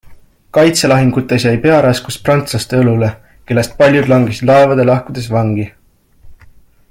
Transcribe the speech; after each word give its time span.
Kaitselahingutes 0.57 1.43
jäi 1.47 1.59
pearaskus 1.65 2.17
prantslaste 2.29 2.79
õlule, 2.85 3.11
kellest 3.51 3.77
paljud 3.83 4.09
langesid 4.15 4.53
laevade 4.53 4.87
lahkudes 4.93 5.31
vangi. 5.37 5.69